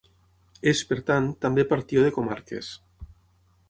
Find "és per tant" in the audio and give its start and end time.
0.71-1.29